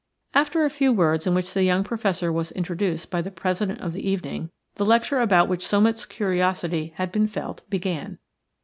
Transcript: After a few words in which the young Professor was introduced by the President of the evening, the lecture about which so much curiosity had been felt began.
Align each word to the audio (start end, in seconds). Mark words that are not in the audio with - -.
After 0.33 0.65
a 0.65 0.71
few 0.71 0.91
words 0.91 1.27
in 1.27 1.35
which 1.35 1.53
the 1.53 1.61
young 1.61 1.83
Professor 1.83 2.33
was 2.33 2.51
introduced 2.53 3.11
by 3.11 3.21
the 3.21 3.29
President 3.29 3.81
of 3.81 3.93
the 3.93 4.09
evening, 4.09 4.49
the 4.77 4.83
lecture 4.83 5.19
about 5.19 5.47
which 5.47 5.63
so 5.67 5.79
much 5.79 6.09
curiosity 6.09 6.91
had 6.95 7.11
been 7.11 7.27
felt 7.27 7.61
began. 7.69 8.17